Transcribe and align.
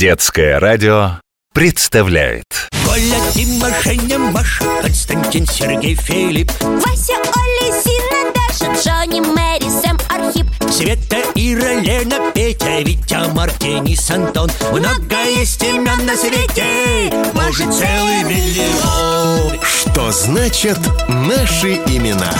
Детское 0.00 0.58
радио 0.58 1.20
представляет. 1.52 2.46
Коля, 2.86 3.20
Дима, 3.34 3.68
Женя, 3.84 4.18
Маша, 4.18 4.64
Константин, 4.80 5.46
Сергей, 5.46 5.94
Филипп, 5.94 6.50
Вася, 6.62 7.12
Оля, 7.18 7.82
Зина, 7.82 8.32
Даша, 8.34 8.72
Джонни, 8.80 9.20
Мэри, 9.20 9.68
Сэм, 9.68 9.98
Архип. 10.08 10.46
Света, 10.72 11.18
Ира, 11.34 11.74
Лена, 11.74 12.32
Петя, 12.34 12.80
Витя, 12.80 13.58
Денис, 13.60 14.10
Антон 14.10 14.50
Много 14.72 15.22
есть 15.36 15.62
имен 15.62 16.06
на 16.06 16.16
свете, 16.16 17.12
может 17.34 17.70
целый 17.70 18.24
миллион. 18.24 19.60
Что 19.62 20.10
значит 20.12 20.78
наши 21.08 21.74
имена? 21.74 22.32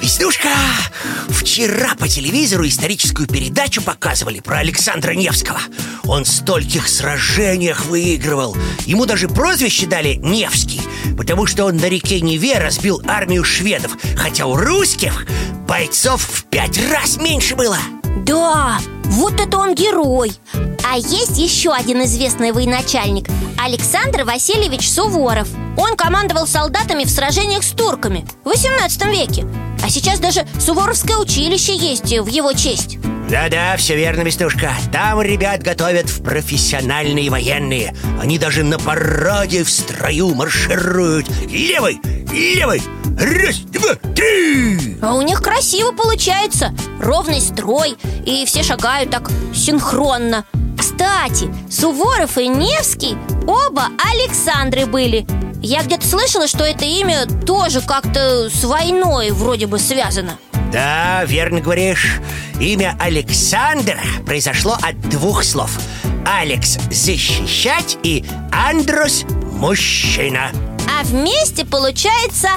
Веснушка, 0.00 0.48
вчера 1.28 1.94
по 1.96 2.08
телевизору 2.08 2.66
историческую 2.66 3.28
передачу 3.28 3.82
показывали 3.82 4.40
про 4.40 4.60
Александра 4.60 5.12
Невского 5.12 5.60
Он 6.10 6.24
стольких 6.24 6.88
сражениях 6.88 7.84
выигрывал. 7.84 8.56
Ему 8.84 9.06
даже 9.06 9.28
прозвище 9.28 9.86
дали 9.86 10.14
Невский 10.14 10.80
Потому 11.16 11.46
что 11.46 11.66
он 11.66 11.76
на 11.76 11.84
реке 11.84 12.20
Неве 12.20 12.58
разбил 12.58 13.00
армию 13.06 13.44
шведов 13.44 13.96
Хотя 14.16 14.46
у 14.46 14.56
русских 14.56 15.24
бойцов 15.68 16.20
в 16.22 16.44
пять 16.46 16.80
раз 16.90 17.16
меньше 17.16 17.54
было. 17.54 17.78
Да, 18.26 18.80
вот 19.04 19.40
это 19.40 19.56
он 19.56 19.76
герой. 19.76 20.32
А 20.84 20.96
есть 20.96 21.38
еще 21.38 21.72
один 21.72 22.02
известный 22.02 22.50
военачальник 22.50 23.28
Александр 23.56 24.24
Васильевич 24.24 24.90
Суворов. 24.90 25.46
Он 25.76 25.94
командовал 25.96 26.48
солдатами 26.48 27.04
в 27.04 27.10
сражениях 27.10 27.62
с 27.62 27.70
турками 27.70 28.26
В 28.42 28.48
18 28.48 29.06
веке. 29.06 29.46
А 29.84 29.88
сейчас 29.88 30.18
даже 30.18 30.44
Суворовское 30.58 31.18
училище 31.18 31.76
есть 31.76 32.18
в 32.18 32.26
его 32.26 32.52
честь 32.52 32.98
Да-да, 33.30 33.76
все 33.76 33.94
верно, 33.94 34.22
Веснушка. 34.22 34.72
Там 34.92 35.22
ребят 35.22 35.62
готовят 35.62 36.08
в 36.08 36.20
профессиональные 36.20 37.30
военные. 37.30 37.94
Они 38.20 38.40
даже 38.40 38.64
на 38.64 38.76
параде 38.76 39.62
в 39.62 39.70
строю 39.70 40.34
маршируют. 40.34 41.28
Левый, 41.46 42.00
левый, 42.32 42.82
раз, 43.16 43.58
два, 43.58 43.94
три. 44.16 44.98
А 45.00 45.14
у 45.14 45.22
них 45.22 45.42
красиво 45.42 45.92
получается. 45.92 46.74
Ровный 47.00 47.40
строй 47.40 47.96
И 48.26 48.44
все 48.46 48.64
шагают 48.64 49.12
так 49.12 49.30
синхронно. 49.54 50.44
Кстати, 50.76 51.54
Суворов 51.70 52.36
и 52.36 52.48
Невский 52.48 53.16
Оба 53.46 53.90
Александры 54.12 54.86
были. 54.86 55.24
Я 55.62 55.84
где-то 55.84 56.04
слышала, 56.04 56.48
что 56.48 56.64
это 56.64 56.84
имя 56.84 57.26
тоже 57.46 57.80
как-то 57.80 58.50
с 58.50 58.64
войной 58.64 59.30
вроде 59.30 59.68
бы 59.68 59.78
связано. 59.78 60.36
Да, 60.72 61.24
верно 61.26 61.60
говоришь 61.60 62.20
Имя 62.60 62.94
Александра 63.00 63.98
произошло 64.26 64.76
от 64.82 65.00
двух 65.08 65.44
слов. 65.44 65.70
Алекс– 66.26 66.76
защищать 66.90 67.96
и 68.02 68.22
Андрос– 68.52 69.24
мужчина. 69.52 70.50
А 70.86 71.02
вместе 71.04 71.64
получается 71.64 72.50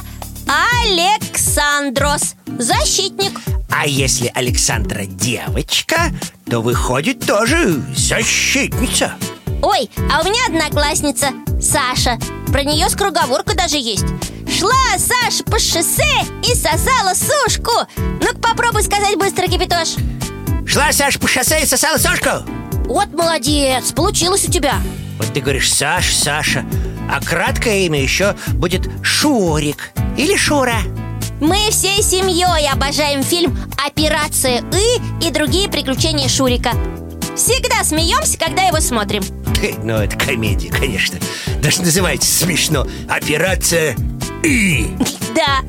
Александрос 0.82 2.36
Защитник. 2.46 3.40
А 3.70 3.88
если 3.88 4.30
Александра 4.36 5.06
девочка, 5.06 6.12
то 6.52 6.60
выходит 6.60 7.26
тоже 7.26 7.82
защитница. 7.96 9.14
Ой, 9.62 9.90
а 10.12 10.20
у 10.20 10.26
меня 10.26 10.48
одноклассница 10.48 11.30
Саша. 11.62 12.20
Про 12.48 12.64
нее 12.64 12.90
скороговорка 12.90 13.56
даже 13.56 13.78
есть 13.78 14.04
Шла 14.64 14.98
Саша 14.98 15.44
по 15.44 15.60
шоссе 15.60 16.24
и 16.42 16.56
сосала 16.56 17.14
сушку. 17.14 17.74
Ну-ка 18.22 18.38
попробуй 18.42 18.82
сказать 18.84 19.18
быстро, 19.18 19.48
Кипятош. 19.48 19.96
Шла 20.66 20.94
Саша 20.94 21.20
по 21.20 21.28
шоссе 21.28 21.64
и 21.64 21.66
сосала 21.66 21.98
сошку 21.98 22.30
Вот 22.86 23.12
молодец, 23.12 23.92
получилось 23.92 24.48
у 24.48 24.52
тебя. 24.52 24.76
Вот 25.18 25.34
ты 25.34 25.42
говоришь 25.42 25.70
Саш, 25.74 26.16
Саша 26.16 26.66
А 27.12 27.20
краткое 27.20 27.88
имя 27.88 28.02
еще 28.02 28.38
будет 28.54 28.90
Шурик 29.04 29.92
Или 30.16 30.38
Шура. 30.38 30.78
Мы 31.42 31.58
всей 31.70 32.02
семьей 32.02 32.70
обожаем 32.72 33.22
фильм 33.22 33.58
«Операция 33.86 34.64
И» 34.72 35.28
и 35.28 35.30
другие 35.30 35.68
приключения 35.68 36.30
Шурика. 36.30 36.72
Всегда 37.36 37.84
смеемся, 37.84 38.40
когда 38.40 38.62
его 38.62 38.80
смотрим. 38.80 39.24
Ну, 39.84 39.96
это 39.96 40.18
комедия, 40.18 40.70
конечно. 40.70 41.20
Даже 41.62 41.82
называется 41.82 42.32
смешно. 42.32 42.88
Операция 43.10 43.96
Да, 44.44 45.62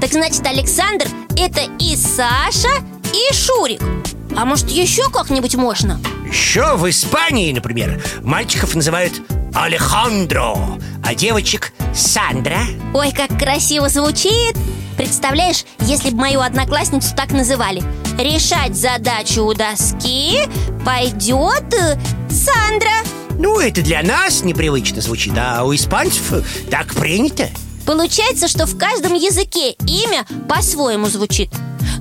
так 0.00 0.10
значит 0.10 0.44
Александр– 0.44 1.06
это 1.38 1.60
и 1.78 1.94
Саша, 1.94 2.82
и 3.14 3.32
Шурик. 3.32 3.80
А 4.36 4.44
может 4.44 4.68
еще 4.68 5.08
как-нибудь 5.10 5.54
можно? 5.54 6.00
Еще 6.28 6.76
в 6.76 6.90
Испании, 6.90 7.52
например 7.52 8.02
Мальчиков 8.22 8.74
называют 8.74 9.14
Алехандро 9.54 10.56
А 11.04 11.14
девочек 11.14 11.72
Сандра. 11.94 12.58
Ой, 12.92 13.12
как 13.12 13.38
красиво 13.38 13.88
звучит. 13.88 14.56
Представляешь, 14.96 15.64
если 15.80 16.10
бы 16.10 16.16
мою 16.16 16.40
одноклассницу 16.40 17.14
так 17.14 17.30
называли. 17.30 17.82
Решать 18.18 18.74
задачу 18.74 19.44
у 19.44 19.54
доски 19.54 20.40
пойдет 20.84 21.72
э, 21.74 21.96
Сандра. 22.28 23.04
Ну, 23.38 23.60
это 23.60 23.82
для 23.82 24.02
нас 24.02 24.42
непривычно 24.42 25.00
звучит 25.00 25.34
А 25.38 25.62
у 25.64 25.74
испанцев 25.74 26.44
так 26.70 26.94
принято 26.94 27.48
Получается, 27.86 28.48
что 28.48 28.66
в 28.66 28.76
каждом 28.76 29.14
языке 29.14 29.72
имя 29.86 30.26
по-своему 30.48 31.06
звучит 31.06 31.50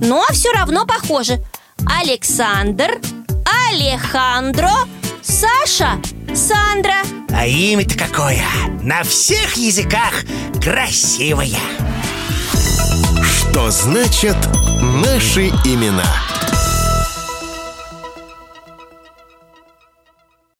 Но 0.01 0.25
все 0.31 0.51
равно 0.51 0.85
похоже. 0.85 1.39
Александр, 1.85 2.99
Алехандро, 3.69 4.71
Саша, 5.21 5.99
Сандра. 6.33 7.03
А 7.29 7.45
имя-то 7.45 7.97
какое? 7.97 8.43
На 8.81 9.03
всех 9.03 9.55
языках 9.55 10.23
красивое. 10.63 11.59
Что 13.23 13.69
значит 13.69 14.37
наши 14.81 15.47
имена? 15.65 16.34